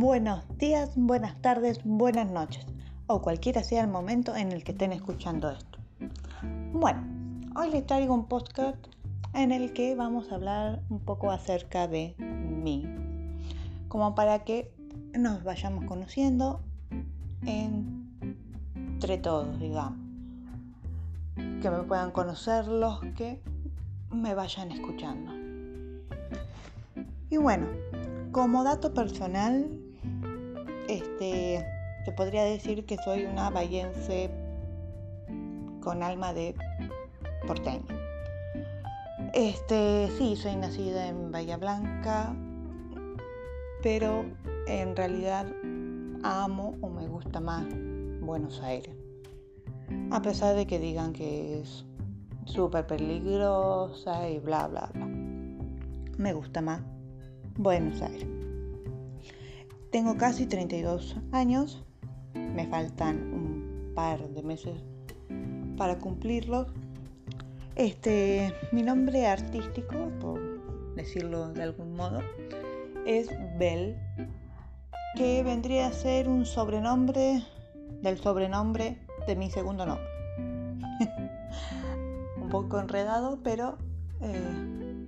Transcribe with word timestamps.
buenos 0.00 0.42
días, 0.56 0.92
buenas 0.96 1.36
tardes, 1.42 1.82
buenas 1.84 2.30
noches 2.30 2.64
o 3.06 3.20
cualquiera 3.20 3.62
sea 3.62 3.82
el 3.82 3.88
momento 3.88 4.34
en 4.34 4.50
el 4.50 4.64
que 4.64 4.72
estén 4.72 4.92
escuchando 4.92 5.50
esto. 5.50 5.78
Bueno, 6.72 7.02
hoy 7.54 7.70
les 7.70 7.84
traigo 7.84 8.14
un 8.14 8.24
podcast 8.24 8.78
en 9.34 9.52
el 9.52 9.74
que 9.74 9.94
vamos 9.94 10.32
a 10.32 10.36
hablar 10.36 10.80
un 10.88 11.00
poco 11.00 11.30
acerca 11.30 11.86
de 11.86 12.14
mí, 12.18 12.86
como 13.88 14.14
para 14.14 14.38
que 14.38 14.72
nos 15.12 15.44
vayamos 15.44 15.84
conociendo 15.84 16.62
entre 17.44 19.18
todos, 19.18 19.60
digamos. 19.60 19.98
Que 21.60 21.68
me 21.68 21.82
puedan 21.82 22.10
conocer 22.10 22.68
los 22.68 23.00
que 23.18 23.42
me 24.10 24.34
vayan 24.34 24.72
escuchando. 24.72 25.30
Y 27.28 27.36
bueno, 27.36 27.66
como 28.32 28.64
dato 28.64 28.94
personal, 28.94 29.79
este, 30.90 31.64
te 32.04 32.12
podría 32.12 32.44
decir 32.44 32.84
que 32.84 32.96
soy 32.98 33.24
una 33.24 33.50
bayense 33.50 34.30
con 35.80 36.02
alma 36.02 36.32
de 36.32 36.54
porteño. 37.46 37.86
Este, 39.32 40.08
sí, 40.18 40.34
soy 40.34 40.56
nacida 40.56 41.06
en 41.06 41.30
Bahía 41.30 41.56
Blanca, 41.56 42.34
pero 43.82 44.24
en 44.66 44.96
realidad 44.96 45.46
amo 46.22 46.74
o 46.80 46.88
me 46.88 47.06
gusta 47.06 47.40
más 47.40 47.66
Buenos 48.20 48.60
Aires. 48.60 48.94
A 50.10 50.20
pesar 50.22 50.56
de 50.56 50.66
que 50.66 50.78
digan 50.78 51.12
que 51.12 51.60
es 51.60 51.84
súper 52.46 52.86
peligrosa 52.86 54.28
y 54.28 54.40
bla, 54.40 54.66
bla, 54.66 54.90
bla. 54.92 55.06
Me 56.18 56.32
gusta 56.32 56.60
más 56.60 56.82
Buenos 57.56 58.02
Aires. 58.02 58.39
Tengo 59.90 60.16
casi 60.16 60.46
32 60.46 61.16
años, 61.32 61.84
me 62.34 62.66
faltan 62.68 63.32
un 63.32 63.92
par 63.94 64.28
de 64.28 64.42
meses 64.42 64.84
para 65.76 65.98
cumplirlos. 65.98 66.68
Este, 67.74 68.54
mi 68.72 68.82
nombre 68.82 69.26
artístico, 69.26 70.10
por 70.20 70.94
decirlo 70.94 71.52
de 71.52 71.62
algún 71.62 71.94
modo, 71.94 72.20
es 73.06 73.28
Bell, 73.58 73.96
que 75.16 75.42
vendría 75.42 75.88
a 75.88 75.92
ser 75.92 76.28
un 76.28 76.46
sobrenombre 76.46 77.42
del 78.02 78.18
sobrenombre 78.18 78.98
de 79.26 79.36
mi 79.36 79.50
segundo 79.50 79.86
nombre. 79.86 80.06
un 82.40 82.48
poco 82.48 82.78
enredado, 82.78 83.40
pero 83.42 83.76
eh, 84.20 85.06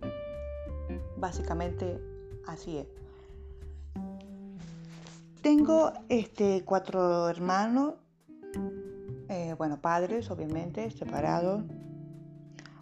básicamente 1.17 2.01
Así 2.47 2.79
es. 2.79 3.02
Tengo 5.43 5.93
este, 6.09 6.62
cuatro 6.65 7.29
hermanos, 7.29 7.95
eh, 9.29 9.57
bueno, 9.59 9.81
padres, 9.81 10.31
obviamente, 10.31 10.89
separados, 10.93 11.65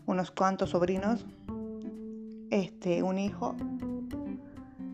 unos 0.04 0.30
cuantos 0.30 0.70
sobrinos, 0.70 1.24
este, 2.50 3.02
un 3.02 3.18
hijo 3.18 3.56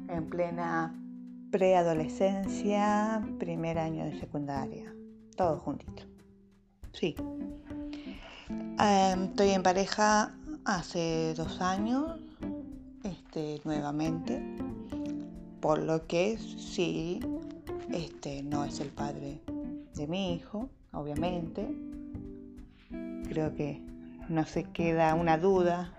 en 0.08 0.28
plena 0.30 0.94
preadolescencia, 1.50 3.26
primer 3.40 3.80
año 3.80 4.04
de 4.04 4.20
secundaria, 4.20 4.94
todo 5.36 5.58
juntito. 5.58 6.04
Sí. 6.92 7.16
Em, 8.78 9.24
estoy 9.24 9.50
en 9.50 9.64
pareja 9.64 10.36
hace 10.64 11.34
dos 11.34 11.60
años, 11.60 12.20
este, 13.02 13.60
nuevamente, 13.64 14.40
por 15.60 15.82
lo 15.82 16.06
que 16.06 16.38
sí, 16.38 17.18
este 17.92 18.42
no 18.42 18.64
es 18.64 18.80
el 18.80 18.88
padre 18.88 19.40
de 19.94 20.06
mi 20.06 20.34
hijo, 20.34 20.68
obviamente. 20.92 21.66
Creo 23.28 23.54
que 23.54 23.80
no 24.28 24.44
se 24.44 24.64
queda 24.64 25.14
una 25.14 25.38
duda. 25.38 25.92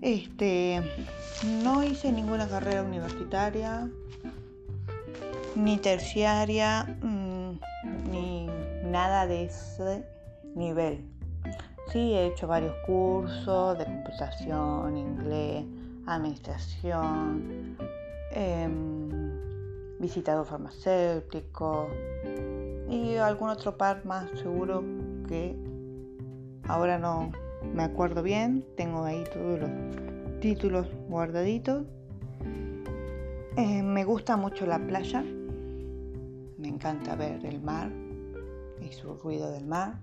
Este, 0.00 0.82
no 1.62 1.82
hice 1.82 2.12
ninguna 2.12 2.48
carrera 2.48 2.82
universitaria, 2.82 3.88
ni 5.56 5.78
terciaria, 5.78 6.84
mm, 7.00 8.10
ni 8.10 8.48
nada 8.84 9.26
de 9.26 9.44
ese 9.44 10.04
nivel. 10.54 11.04
Sí, 11.92 12.12
he 12.12 12.26
hecho 12.26 12.46
varios 12.46 12.74
cursos 12.86 13.78
de 13.78 13.84
computación, 13.84 14.96
inglés, 14.96 15.64
administración, 16.06 17.76
em, 18.32 19.23
visitado 19.98 20.44
farmacéutico 20.44 21.88
y 22.88 23.16
algún 23.16 23.50
otro 23.50 23.76
par 23.76 24.04
más 24.04 24.30
seguro 24.38 24.82
que 25.28 25.56
ahora 26.68 26.98
no 26.98 27.30
me 27.74 27.84
acuerdo 27.84 28.22
bien. 28.22 28.64
Tengo 28.76 29.04
ahí 29.04 29.24
todos 29.32 29.60
los 29.60 29.70
títulos 30.40 30.88
guardaditos. 31.08 31.86
Eh, 33.56 33.82
me 33.82 34.04
gusta 34.04 34.36
mucho 34.36 34.66
la 34.66 34.78
playa. 34.78 35.22
Me 35.22 36.68
encanta 36.68 37.14
ver 37.14 37.44
el 37.46 37.60
mar 37.60 37.90
y 38.80 38.92
su 38.92 39.14
ruido 39.14 39.50
del 39.50 39.66
mar 39.66 39.98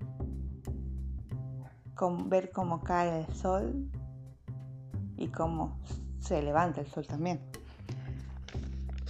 ver 2.26 2.50
cómo 2.50 2.82
cae 2.82 3.20
el 3.20 3.34
sol 3.34 3.88
y 5.16 5.28
cómo 5.28 5.78
se 6.18 6.42
levanta 6.42 6.80
el 6.80 6.86
sol 6.88 7.06
también. 7.06 7.40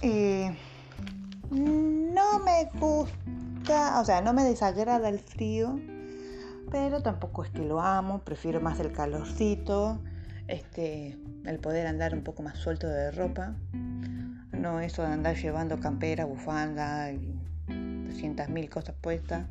Eh, 0.01 0.55
no 1.53 2.39
me 2.39 2.69
gusta, 2.79 3.99
o 4.01 4.05
sea, 4.05 4.21
no 4.21 4.33
me 4.33 4.43
desagrada 4.43 5.09
el 5.09 5.19
frío, 5.19 5.79
pero 6.71 7.01
tampoco 7.01 7.43
es 7.43 7.51
que 7.51 7.63
lo 7.63 7.81
amo, 7.81 8.19
prefiero 8.19 8.59
más 8.61 8.79
el 8.79 8.91
calorcito, 8.91 9.99
este, 10.47 11.17
el 11.45 11.59
poder 11.59 11.87
andar 11.87 12.13
un 12.13 12.23
poco 12.23 12.43
más 12.43 12.57
suelto 12.57 12.87
de 12.87 13.11
ropa, 13.11 13.55
no 14.51 14.79
eso 14.79 15.01
de 15.03 15.09
andar 15.09 15.35
llevando 15.35 15.79
campera, 15.79 16.25
bufanda 16.25 17.11
y 17.11 17.39
200.000 17.67 18.69
cosas 18.69 18.95
puestas, 18.99 19.45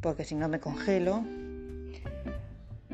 porque 0.00 0.24
si 0.24 0.34
no 0.34 0.48
me 0.48 0.60
congelo. 0.60 1.24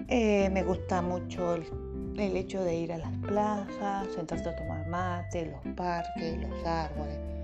Eh, 0.09 0.50
me 0.50 0.62
gusta 0.62 1.00
mucho 1.00 1.55
el, 1.55 2.37
hecho 2.37 2.62
de 2.62 2.77
ir 2.77 2.93
a 2.93 2.99
las 2.99 3.12
plazas, 3.19 4.09
sentarse 4.15 4.49
a 4.49 4.56
tomar 4.56 4.87
mate, 4.88 5.47
los 5.47 5.75
parques, 5.75 6.38
los 6.38 6.66
árboles. 6.66 7.41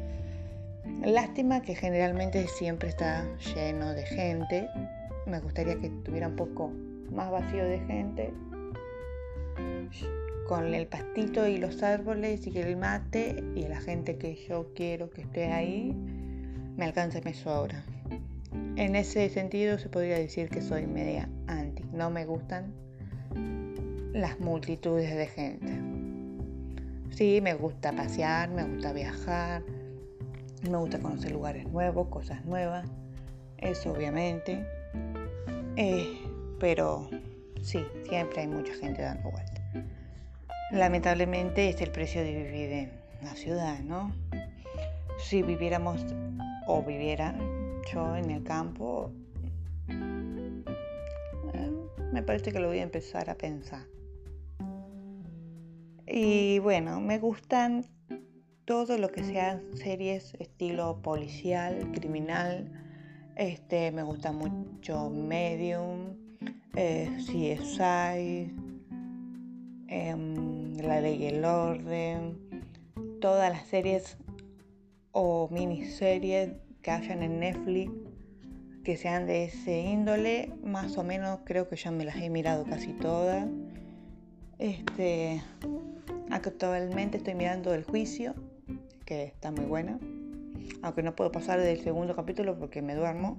Lástima 1.05 1.63
que 1.63 1.75
generalmente 1.75 2.47
siempre 2.49 2.89
está 2.89 3.25
lleno 3.55 3.93
de 3.95 4.05
gente. 4.05 4.69
Me 5.27 5.41
gustaría 5.41 5.79
que 5.79 5.87
estuviera 5.87 6.29
un 6.29 6.37
poco 6.37 6.73
más 7.11 7.31
vacío 7.31 7.65
de 7.65 7.79
gente. 7.81 8.33
Con 10.47 10.75
el 10.75 10.87
pastito 10.87 11.47
y 11.47 11.59
los 11.59 11.83
árboles 11.83 12.47
y 12.47 12.59
el 12.59 12.77
mate 12.77 13.45
y 13.55 13.63
la 13.63 13.81
gente 13.81 14.17
que 14.17 14.35
yo 14.49 14.73
quiero 14.75 15.11
que 15.11 15.23
esté 15.23 15.53
ahí, 15.53 15.95
me 16.77 16.85
alcanza 16.85 17.19
y 17.19 17.23
me 17.23 17.35
sobra. 17.35 17.85
En 18.77 18.97
ese 18.97 19.29
sentido 19.29 19.79
se 19.79 19.89
podría 19.89 20.19
decir 20.19 20.49
que 20.49 20.63
soy 20.63 20.87
media 20.87 21.29
anti. 21.47 21.85
No 21.93 22.11
me 22.11 22.25
gustan 22.25 22.73
las 24.13 24.41
multitudes 24.41 25.15
de 25.15 25.27
gente. 25.27 25.73
Sí, 27.11 27.41
me 27.43 27.55
gusta 27.55 27.93
pasear, 27.93 28.51
me 28.51 28.65
gusta 28.65 28.93
viajar, 28.93 29.63
me 30.63 30.77
gusta 30.79 30.99
conocer 30.99 31.33
lugares 31.33 31.67
nuevos, 31.69 32.09
cosas 32.09 32.45
nuevas, 32.45 32.89
eso 33.59 33.93
obviamente. 33.93 34.65
Eh, 35.77 36.19
pero 36.59 37.09
sí, 37.63 37.85
siempre 38.09 38.41
hay 38.41 38.49
mucha 38.49 38.75
gente 38.75 39.03
dando 39.03 39.31
vueltas. 39.31 39.63
Lamentablemente 40.73 41.69
es 41.69 41.81
el 41.81 41.91
precio 41.91 42.23
de 42.23 42.35
vivir 42.35 42.73
en 42.73 42.91
la 43.23 43.35
ciudad, 43.35 43.79
¿no? 43.81 44.13
Si 45.19 45.43
viviéramos 45.43 46.05
o 46.67 46.83
viviera 46.83 47.35
yo 47.93 48.17
en 48.17 48.31
el 48.31 48.43
campo, 48.43 49.13
eh, 49.89 50.65
me 52.13 52.23
parece 52.23 52.53
que 52.53 52.61
lo 52.61 52.69
voy 52.69 52.79
a 52.81 52.83
empezar 52.83 53.31
a 53.31 53.35
pensar. 53.35 53.87
Y 56.07 56.59
bueno, 56.59 57.01
me 57.01 57.19
gustan 57.19 57.87
todo 58.69 58.99
lo 58.99 59.09
que 59.09 59.25
sean 59.25 59.63
series 59.73 60.35
estilo 60.39 61.01
policial, 61.01 61.91
criminal. 61.93 62.71
Este, 63.35 63.91
me 63.93 64.03
gusta 64.03 64.31
mucho 64.31 65.09
Medium, 65.09 66.19
eh, 66.77 67.09
CSI, 67.17 68.53
em, 69.89 70.77
La 70.83 71.01
Ley 71.01 71.17
y 71.17 71.27
el 71.29 71.47
Orden, 71.47 72.37
todas 73.23 73.51
las 73.51 73.67
series 73.69 74.19
o 75.13 75.49
miniseries 75.51 76.51
que 76.83 76.91
hayan 76.91 77.23
en 77.23 77.41
Netflix 77.41 77.91
que 78.85 78.99
sean 78.99 79.27
de 79.27 79.45
ese 79.45 79.81
índole, 79.81 80.53
más 80.63 80.99
o 80.99 81.05
menos 81.05 81.41
creo 81.47 81.71
que 81.71 81.77
ya 81.77 81.91
me 81.91 82.05
las 82.05 82.17
he 82.17 82.29
mirado 82.29 82.65
casi 82.67 82.93
todas. 82.93 83.49
Este, 84.59 85.43
actualmente 86.31 87.17
estoy 87.17 87.35
mirando 87.35 87.73
El 87.73 87.85
Juicio, 87.85 88.35
que 89.09 89.25
está 89.25 89.51
muy 89.51 89.65
buena. 89.65 89.99
Aunque 90.83 91.03
no 91.03 91.17
puedo 91.17 91.33
pasar 91.33 91.59
del 91.59 91.81
segundo 91.81 92.15
capítulo 92.15 92.59
porque 92.59 92.83
me 92.83 92.95
duermo. 92.95 93.39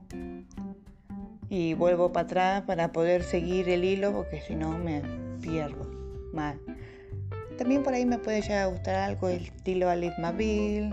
Y 1.48 1.76
vuelvo 1.76 2.12
para 2.12 2.26
atrás 2.26 2.64
para 2.64 2.92
poder 2.92 3.22
seguir 3.22 3.70
el 3.70 3.84
hilo 3.84 4.12
porque 4.12 4.42
si 4.42 4.56
no 4.56 4.80
me 4.80 5.04
pierdo 5.42 5.86
mal. 6.34 6.60
También 7.56 7.84
por 7.84 7.94
ahí 7.94 8.04
me 8.04 8.18
puede 8.18 8.42
llegar 8.42 8.64
a 8.64 8.66
gustar 8.66 8.96
algo 8.96 9.30
el 9.30 9.44
estilo 9.44 9.90
Alice 9.90 10.20
Mabille, 10.20 10.92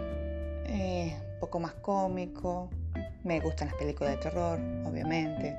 eh, 0.66 1.16
un 1.34 1.40
poco 1.40 1.58
más 1.58 1.72
cómico. 1.76 2.68
Me 3.24 3.40
gustan 3.40 3.68
las 3.68 3.76
películas 3.78 4.16
de 4.16 4.22
terror, 4.22 4.60
obviamente. 4.84 5.56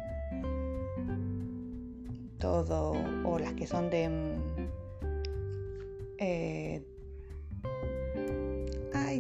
Todo, 2.37 2.93
o 3.25 3.39
las 3.39 3.53
que 3.53 3.65
son 3.65 3.89
de... 3.89 4.09
Mm, 4.09 4.67
eh, 6.19 6.83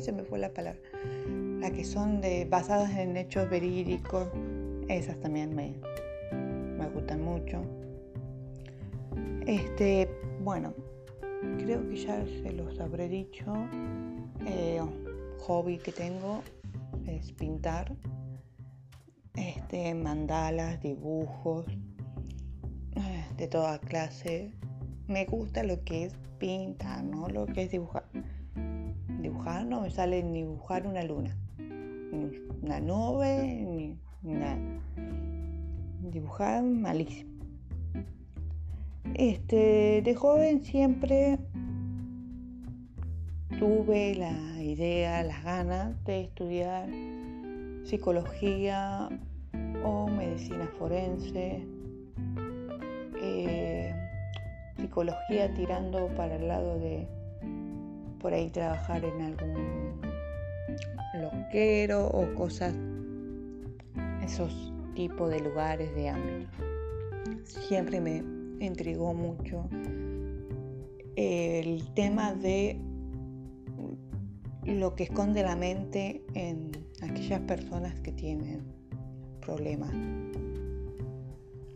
se 0.01 0.11
me 0.11 0.23
fue 0.23 0.39
la 0.39 0.53
palabra. 0.53 0.79
Las 1.59 1.71
que 1.71 1.83
son 1.83 2.21
de 2.21 2.45
basadas 2.45 2.95
en 2.97 3.17
hechos 3.17 3.49
verídicos, 3.49 4.27
esas 4.87 5.19
también 5.19 5.55
me, 5.55 5.75
me 6.77 6.87
gustan 6.89 7.21
mucho. 7.21 7.61
Este, 9.45 10.09
bueno, 10.43 10.73
creo 11.57 11.87
que 11.87 11.95
ya 11.95 12.25
se 12.25 12.51
los 12.51 12.79
habré 12.79 13.07
dicho. 13.07 13.45
Eh, 14.45 14.81
hobby 15.39 15.77
que 15.77 15.91
tengo 15.91 16.41
es 17.05 17.31
pintar. 17.31 17.95
Este, 19.35 19.93
mandalas, 19.93 20.81
dibujos, 20.81 21.65
de 23.37 23.47
toda 23.47 23.79
clase. 23.79 24.51
Me 25.07 25.25
gusta 25.25 25.63
lo 25.63 25.83
que 25.83 26.05
es 26.05 26.13
pintar, 26.39 27.03
no 27.03 27.27
lo 27.29 27.45
que 27.45 27.63
es 27.63 27.71
dibujar. 27.71 28.05
No 29.47 29.81
me 29.81 29.89
sale 29.89 30.23
ni 30.23 30.41
dibujar 30.41 30.85
una 30.85 31.03
luna, 31.03 31.37
ni 31.57 32.37
una 32.61 32.81
nube, 32.81 33.97
ni 34.21 34.33
nada. 34.33 34.57
Dibujar 36.01 36.63
malísimo. 36.63 37.31
Este, 39.13 40.01
de 40.03 40.15
joven 40.15 40.65
siempre 40.65 41.39
tuve 43.57 44.15
la 44.15 44.61
idea, 44.61 45.23
las 45.23 45.41
ganas 45.45 46.03
de 46.03 46.23
estudiar 46.23 46.89
psicología 47.85 49.07
o 49.85 50.07
medicina 50.07 50.69
forense, 50.77 51.65
eh, 53.21 53.95
psicología 54.75 55.53
tirando 55.53 56.09
para 56.17 56.35
el 56.35 56.49
lado 56.49 56.77
de 56.79 57.07
por 58.19 58.33
ahí 58.33 58.49
trabajar 58.49 59.03
en 59.03 59.21
algún 59.21 60.01
loquero 61.21 62.07
o 62.07 62.33
cosas, 62.35 62.73
esos 64.23 64.73
tipos 64.95 65.29
de 65.29 65.39
lugares 65.39 65.93
de 65.95 66.09
ámbito. 66.09 66.49
Siempre 67.43 68.01
me 68.01 68.23
intrigó 68.59 69.13
mucho 69.13 69.67
el 71.15 71.83
tema 71.93 72.33
de 72.33 72.79
lo 74.65 74.95
que 74.95 75.03
esconde 75.03 75.43
la 75.43 75.55
mente 75.55 76.23
en 76.33 76.71
aquellas 77.01 77.39
personas 77.41 77.99
que 78.01 78.11
tienen 78.11 78.63
problemas 79.41 79.91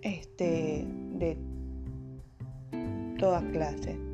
este, 0.01 0.85
de 1.13 1.38
toda 3.17 3.41
clase. 3.51 4.11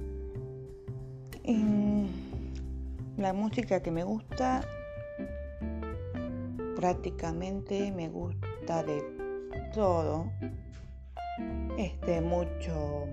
La 3.17 3.33
música 3.33 3.81
que 3.81 3.91
me 3.91 4.03
gusta, 4.03 4.61
prácticamente 6.75 7.91
me 7.91 8.09
gusta 8.09 8.83
de 8.83 9.01
todo. 9.73 10.31
Este, 11.77 12.21
mucho 12.21 13.05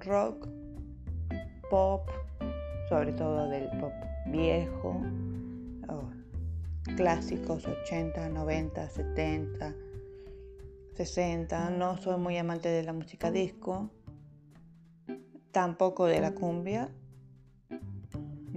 rock, 0.00 0.48
pop, 1.70 2.08
sobre 2.88 3.12
todo 3.12 3.48
del 3.48 3.68
pop 3.78 3.92
viejo, 4.26 5.02
clásicos 6.96 7.66
80, 7.66 8.28
90, 8.28 8.88
70, 8.88 9.74
60. 10.94 11.70
No 11.70 11.96
soy 11.98 12.18
muy 12.18 12.36
amante 12.38 12.68
de 12.68 12.82
la 12.82 12.92
música 12.92 13.30
disco, 13.30 13.90
tampoco 15.52 16.06
de 16.06 16.20
la 16.20 16.34
cumbia. 16.34 16.90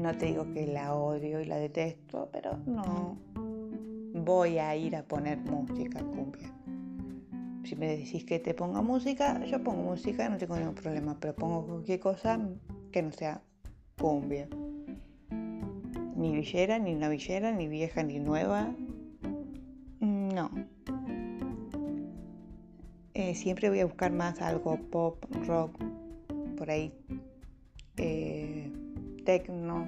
No 0.02 0.18
te 0.18 0.28
digo 0.28 0.52
que 0.54 0.68
la 0.68 0.96
odio 0.96 1.40
y 1.40 1.46
la 1.46 1.58
detesto, 1.58 2.30
pero 2.32 2.58
no 2.66 3.18
voy 4.14 4.58
a 4.58 4.76
ir 4.76 4.96
a 4.96 5.04
poner 5.04 5.38
música 5.38 6.00
cumbia. 6.04 6.52
Si 7.64 7.76
me 7.76 7.98
decís 7.98 8.26
que 8.26 8.40
te 8.40 8.54
ponga 8.54 8.82
música, 8.82 9.44
yo 9.46 9.64
pongo 9.64 9.84
música, 9.84 10.28
no 10.28 10.38
tengo 10.38 10.58
ningún 10.58 10.76
problema, 10.76 11.18
pero 11.20 11.36
pongo 11.36 11.66
cualquier 11.66 12.00
cosa 12.00 12.40
que 12.92 13.02
no 13.02 13.12
sea 13.12 13.42
cumbia 14.00 14.48
ni 16.22 16.36
villera, 16.36 16.78
ni 16.78 16.94
una 16.94 17.10
villera, 17.10 17.52
ni 17.52 17.68
vieja, 17.68 18.04
ni 18.04 18.20
nueva. 18.20 18.74
No. 20.00 20.52
Eh, 23.14 23.36
siempre 23.36 23.70
voy 23.70 23.80
a 23.80 23.86
buscar 23.86 24.12
más 24.12 24.40
algo 24.42 24.78
pop, 24.92 25.26
rock, 25.48 25.78
por 26.58 26.70
ahí, 26.70 26.94
eh, 27.98 28.61
tecno. 29.24 29.86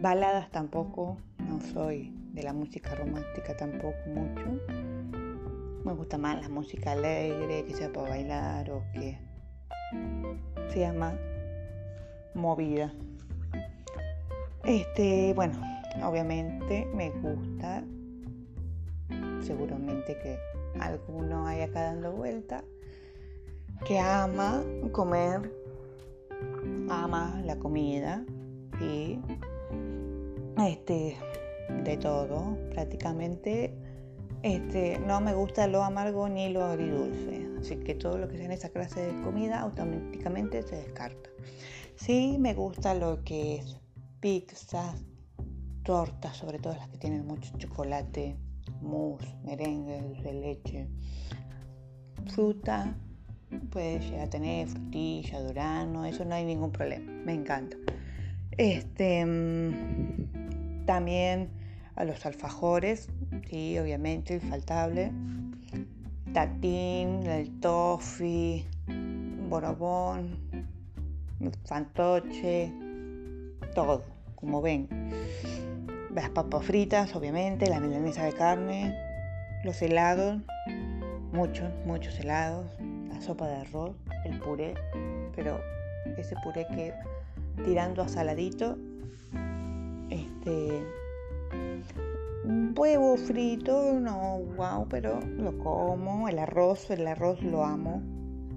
Baladas 0.00 0.50
tampoco, 0.50 1.18
no 1.38 1.60
soy 1.60 2.12
de 2.32 2.42
la 2.42 2.52
música 2.52 2.94
romántica 2.94 3.56
tampoco 3.56 3.96
mucho. 4.08 4.60
Me 5.84 5.92
gusta 5.92 6.18
más 6.18 6.40
la 6.42 6.48
música 6.48 6.92
alegre, 6.92 7.64
que 7.64 7.74
sea 7.74 7.92
para 7.92 8.10
bailar 8.10 8.70
o 8.70 8.82
que 8.92 9.18
sea 10.72 10.92
más 10.92 11.14
movida. 12.34 12.92
Este, 14.64 15.32
bueno, 15.34 15.60
obviamente 16.02 16.86
me 16.92 17.10
gusta, 17.10 17.84
seguramente 19.40 20.18
que 20.18 20.38
alguno 20.80 21.46
hay 21.46 21.62
acá 21.62 21.82
dando 21.82 22.12
vuelta, 22.12 22.64
que 23.86 23.98
ama 23.98 24.62
comer, 24.92 25.50
ama 26.88 27.40
la 27.44 27.58
comida 27.58 28.24
y 28.80 29.18
este, 30.58 31.16
de 31.84 31.96
todo, 31.96 32.56
prácticamente. 32.70 33.74
Este, 34.42 34.98
no 35.00 35.20
me 35.20 35.34
gusta 35.34 35.66
lo 35.66 35.82
amargo 35.82 36.28
ni 36.28 36.50
lo 36.50 36.64
agridulce, 36.64 37.48
así 37.58 37.76
que 37.76 37.94
todo 37.94 38.18
lo 38.18 38.28
que 38.28 38.36
sea 38.36 38.46
en 38.46 38.52
esa 38.52 38.68
clase 38.68 39.12
de 39.12 39.22
comida 39.22 39.60
automáticamente 39.60 40.62
se 40.62 40.76
descarta. 40.76 41.30
Sí 41.96 42.36
me 42.38 42.54
gusta 42.54 42.94
lo 42.94 43.24
que 43.24 43.56
es 43.56 43.80
pizzas, 44.20 45.04
tortas, 45.82 46.36
sobre 46.36 46.58
todo 46.58 46.74
las 46.74 46.88
que 46.88 46.98
tienen 46.98 47.26
mucho 47.26 47.56
chocolate, 47.58 48.36
mousse, 48.82 49.34
merengue, 49.42 50.00
de 50.22 50.32
leche, 50.32 50.88
fruta, 52.26 52.96
puede 53.70 54.00
llegar 54.00 54.26
a 54.26 54.30
tener 54.30 54.68
frutilla, 54.68 55.40
durano, 55.40 56.04
eso 56.04 56.24
no 56.24 56.34
hay 56.34 56.44
ningún 56.44 56.72
problema, 56.72 57.10
me 57.24 57.34
encanta. 57.34 57.76
Este, 58.56 59.24
también 60.86 61.50
a 61.94 62.04
los 62.04 62.24
alfajores, 62.24 63.08
sí, 63.48 63.78
obviamente, 63.78 64.34
infaltable. 64.34 65.12
Tatín, 66.32 67.26
el 67.26 67.60
toffee, 67.60 68.66
borobón, 69.48 70.38
fantoche, 71.64 72.72
todo, 73.74 74.04
como 74.34 74.60
ven. 74.60 74.88
Las 76.14 76.30
papas 76.30 76.64
fritas, 76.64 77.14
obviamente, 77.14 77.68
la 77.68 77.80
milanesa 77.80 78.24
de 78.24 78.32
carne, 78.32 78.94
los 79.64 79.80
helados, 79.82 80.40
muchos, 81.32 81.70
muchos 81.84 82.18
helados, 82.20 82.66
la 83.16 83.22
sopa 83.22 83.48
de 83.48 83.56
arroz, 83.56 83.96
el 84.26 84.38
puré, 84.40 84.74
pero 85.34 85.58
ese 86.18 86.34
puré 86.44 86.66
que 86.74 86.92
tirando 87.64 88.02
a 88.02 88.08
saladito, 88.08 88.76
este, 90.10 90.84
huevo 92.76 93.16
frito, 93.16 93.98
no, 93.98 94.40
wow, 94.56 94.86
pero 94.90 95.18
lo 95.38 95.56
como, 95.58 96.28
el 96.28 96.38
arroz, 96.38 96.90
el 96.90 97.06
arroz 97.06 97.42
lo 97.42 97.64
amo, 97.64 98.02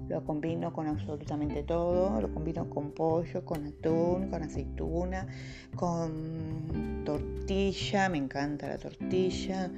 lo 0.08 0.22
combino 0.24 0.74
con 0.74 0.88
absolutamente 0.88 1.62
todo, 1.62 2.20
lo 2.20 2.30
combino 2.34 2.68
con 2.68 2.90
pollo, 2.90 3.42
con 3.46 3.66
atún, 3.66 4.28
con 4.28 4.42
aceituna, 4.42 5.26
con 5.74 7.02
tortilla, 7.06 8.10
me 8.10 8.18
encanta 8.18 8.68
la 8.68 8.76
tortilla, 8.76 9.70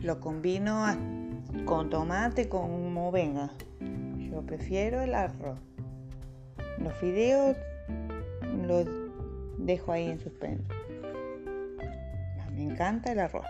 lo 0.00 0.20
combino 0.20 0.86
con 1.66 1.90
tomate, 1.90 2.48
como 2.48 3.12
venga. 3.12 3.50
Prefiero 4.42 5.00
el 5.00 5.14
arroz. 5.14 5.58
Los 6.78 6.94
fideos 6.94 7.56
los 8.66 8.86
dejo 9.58 9.92
ahí 9.92 10.08
en 10.08 10.18
suspenso. 10.20 10.72
Me 12.54 12.62
encanta 12.62 13.12
el 13.12 13.20
arroz. 13.20 13.46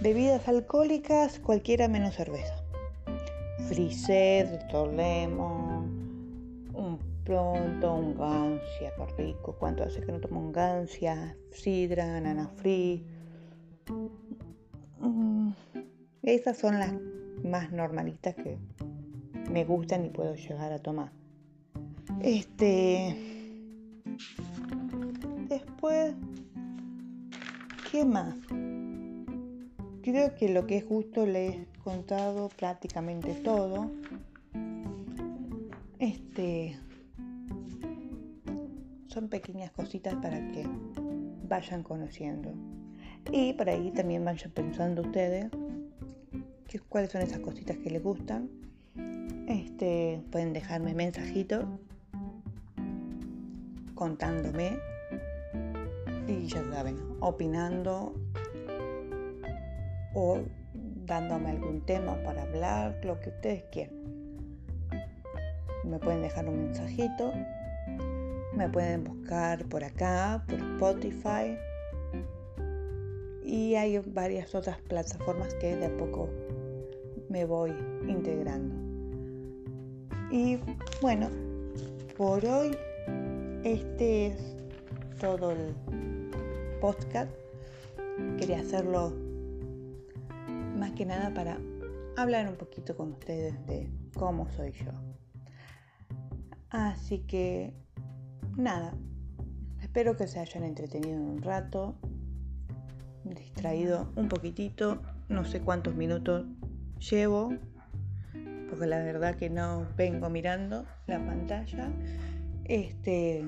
Bebidas 0.00 0.46
alcohólicas, 0.46 1.38
cualquiera 1.40 1.88
menos 1.88 2.14
cerveza. 2.14 2.54
Frised, 3.68 4.60
Lemon, 4.94 6.70
un 6.74 6.98
pronto, 7.24 7.94
un 7.94 8.16
gancia, 8.16 8.92
qué 8.96 9.24
rico. 9.24 9.56
¿Cuánto 9.58 9.82
hace 9.82 10.00
que 10.00 10.12
no 10.12 10.20
tomo 10.20 10.40
un 10.40 10.52
gancia? 10.52 11.36
Sidra, 11.50 12.20
nana 12.20 12.48
free. 12.56 13.04
Mm, 15.00 15.50
esas 16.22 16.58
son 16.58 16.78
las 16.78 16.92
más 17.42 17.72
normalitas 17.72 18.34
que 18.34 18.58
me 19.50 19.64
gustan 19.64 20.04
y 20.04 20.10
puedo 20.10 20.34
llegar 20.34 20.72
a 20.72 20.78
tomar. 20.78 21.12
Este. 22.22 23.16
Después. 25.48 26.14
¿Qué 27.90 28.04
más? 28.04 28.34
Creo 30.02 30.34
que 30.34 30.48
lo 30.48 30.66
que 30.66 30.78
es 30.78 30.84
justo 30.84 31.26
le 31.26 31.48
he 31.48 31.66
contado 31.82 32.48
prácticamente 32.50 33.34
todo. 33.34 33.90
Este. 35.98 36.78
Son 39.08 39.28
pequeñas 39.28 39.70
cositas 39.72 40.14
para 40.16 40.38
que 40.52 40.66
vayan 41.48 41.82
conociendo. 41.82 42.52
Y 43.32 43.54
por 43.54 43.68
ahí 43.68 43.90
también 43.90 44.24
vayan 44.24 44.50
pensando 44.50 45.02
ustedes 45.02 45.50
cuáles 46.88 47.10
son 47.10 47.22
esas 47.22 47.40
cositas 47.40 47.76
que 47.78 47.90
les 47.90 48.02
gustan. 48.02 48.48
Este, 49.46 50.22
pueden 50.32 50.52
dejarme 50.52 50.92
mensajito 50.94 51.78
contándome 53.94 54.78
y 56.26 56.46
ya 56.46 56.62
saben, 56.70 56.96
opinando 57.20 58.14
o 60.14 60.40
dándome 61.06 61.50
algún 61.50 61.80
tema 61.86 62.16
para 62.24 62.42
hablar, 62.42 63.00
lo 63.04 63.20
que 63.20 63.30
ustedes 63.30 63.64
quieran. 63.70 63.94
Me 65.84 65.98
pueden 66.00 66.22
dejar 66.22 66.48
un 66.48 66.64
mensajito, 66.64 67.32
me 68.54 68.68
pueden 68.68 69.04
buscar 69.04 69.64
por 69.66 69.84
acá, 69.84 70.44
por 70.48 70.58
Spotify 70.58 71.56
y 73.44 73.76
hay 73.76 73.98
varias 73.98 74.54
otras 74.56 74.80
plataformas 74.80 75.54
que 75.54 75.76
de 75.76 75.86
a 75.86 75.96
poco 75.96 76.28
me 77.28 77.44
voy 77.44 77.72
integrando. 78.08 78.85
Y 80.30 80.58
bueno, 81.00 81.30
por 82.16 82.44
hoy 82.44 82.76
este 83.62 84.26
es 84.26 84.56
todo 85.20 85.52
el 85.52 85.74
podcast. 86.80 87.30
Quería 88.36 88.60
hacerlo 88.60 89.12
más 90.76 90.90
que 90.92 91.06
nada 91.06 91.32
para 91.32 91.58
hablar 92.16 92.48
un 92.48 92.56
poquito 92.56 92.96
con 92.96 93.12
ustedes 93.12 93.54
de 93.66 93.88
cómo 94.14 94.48
soy 94.50 94.72
yo. 94.72 94.90
Así 96.70 97.20
que 97.20 97.72
nada, 98.56 98.94
espero 99.80 100.16
que 100.16 100.26
se 100.26 100.40
hayan 100.40 100.64
entretenido 100.64 101.20
un 101.20 101.40
rato, 101.40 101.94
distraído 103.22 104.12
un 104.16 104.28
poquitito, 104.28 105.02
no 105.28 105.44
sé 105.44 105.60
cuántos 105.60 105.94
minutos 105.94 106.46
llevo, 106.98 107.52
porque 108.68 108.86
la 108.86 108.98
verdad 108.98 109.36
que 109.36 109.50
no 109.50 109.86
vengo 109.96 110.28
mirando 110.30 110.84
la 111.06 111.18
pantalla. 111.24 111.88
Este, 112.64 113.44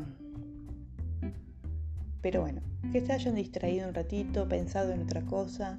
pero 2.22 2.42
bueno, 2.42 2.60
que 2.92 3.00
se 3.00 3.12
hayan 3.12 3.34
distraído 3.34 3.88
un 3.88 3.94
ratito, 3.94 4.48
pensado 4.48 4.92
en 4.92 5.02
otra 5.02 5.22
cosa. 5.22 5.78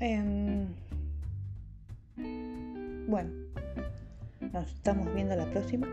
Em, 0.00 0.66
bueno, 3.08 3.30
nos 4.52 4.72
estamos 4.72 5.12
viendo 5.14 5.36
la 5.36 5.46
próxima. 5.50 5.86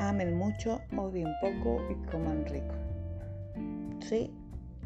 Amen 0.00 0.36
mucho, 0.36 0.80
odien 0.96 1.32
poco 1.40 1.82
y 1.90 1.94
coman 2.10 2.44
rico. 2.46 2.74
Sí, 4.00 4.30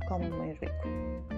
coman 0.06 0.30
muy 0.38 0.52
rico. 0.54 1.37